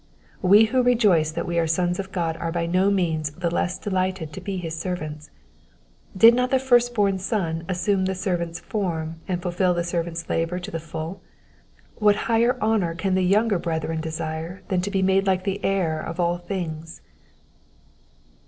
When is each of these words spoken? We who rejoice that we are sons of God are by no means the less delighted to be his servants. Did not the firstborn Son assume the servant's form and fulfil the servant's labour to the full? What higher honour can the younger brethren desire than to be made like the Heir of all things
We 0.41 0.65
who 0.65 0.81
rejoice 0.81 1.29
that 1.31 1.45
we 1.45 1.59
are 1.59 1.67
sons 1.67 1.99
of 1.99 2.11
God 2.11 2.35
are 2.37 2.51
by 2.51 2.65
no 2.65 2.89
means 2.89 3.29
the 3.33 3.51
less 3.51 3.77
delighted 3.77 4.33
to 4.33 4.41
be 4.41 4.57
his 4.57 4.75
servants. 4.75 5.29
Did 6.17 6.33
not 6.33 6.49
the 6.49 6.57
firstborn 6.57 7.19
Son 7.19 7.63
assume 7.69 8.05
the 8.05 8.15
servant's 8.15 8.59
form 8.59 9.17
and 9.27 9.39
fulfil 9.43 9.75
the 9.75 9.83
servant's 9.83 10.27
labour 10.27 10.57
to 10.57 10.71
the 10.71 10.79
full? 10.79 11.21
What 11.97 12.15
higher 12.25 12.57
honour 12.59 12.95
can 12.95 13.13
the 13.13 13.21
younger 13.21 13.59
brethren 13.59 14.01
desire 14.01 14.63
than 14.69 14.81
to 14.81 14.89
be 14.89 15.03
made 15.03 15.27
like 15.27 15.43
the 15.43 15.63
Heir 15.63 15.99
of 16.01 16.19
all 16.19 16.39
things 16.39 17.01